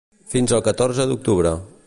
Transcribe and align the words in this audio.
Fins 0.31 0.53
al 0.57 0.63
catorze 0.69 1.07
d’octubre. 1.13 1.55